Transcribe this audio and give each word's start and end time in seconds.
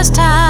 first 0.00 0.14
time. 0.14 0.49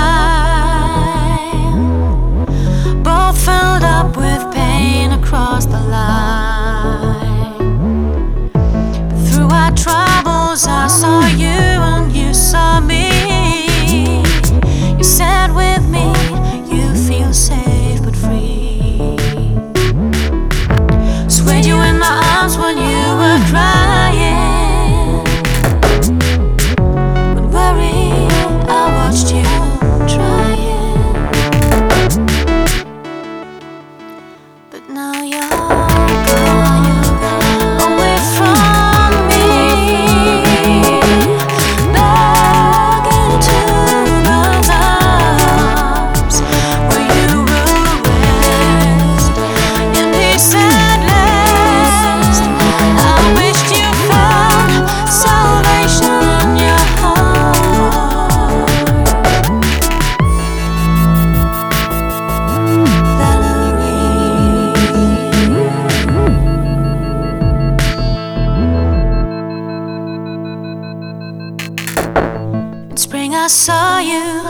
saw 73.51 73.99
you 73.99 74.43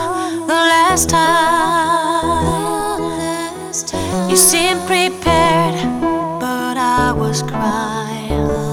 the 0.45 0.53
last 0.53 1.09
time. 1.09 1.31
You 4.29 4.35
seemed 4.35 4.81
prepared, 4.81 5.73
but 6.39 6.77
I 6.77 7.11
was 7.11 7.41
crying. 7.41 8.70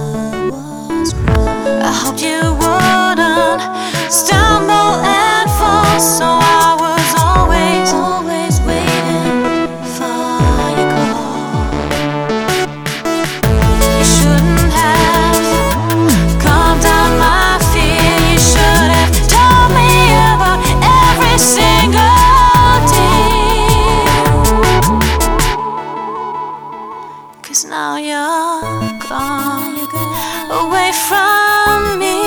Away 30.50 30.90
from 31.08 31.98
me. 31.98 32.18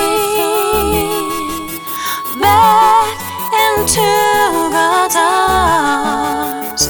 Back 2.40 3.18
into 3.66 4.08
God's 4.76 5.16
arms 5.16 6.82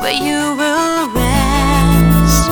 where 0.00 0.18
you 0.26 0.54
will 0.60 1.08
rest 1.10 2.48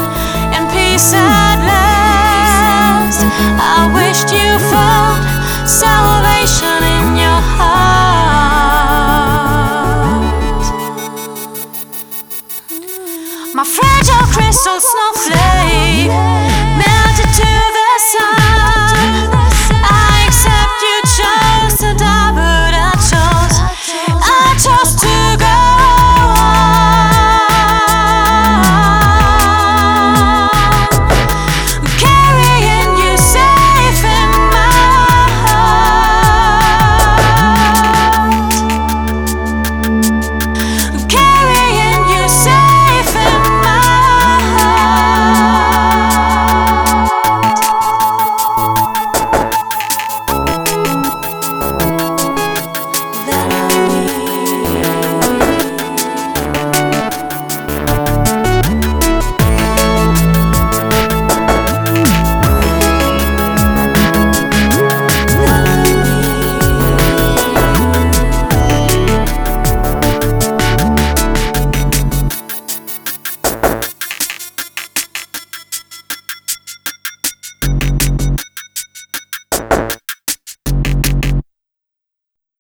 in 0.57 0.63
peace 0.75 1.13
at 1.15 1.59
last. 1.71 3.21
I 3.59 3.91
wished 3.99 4.31
you 4.35 4.51
found 4.73 5.23
salvation 5.69 6.77
in 6.97 7.07
your 7.23 7.34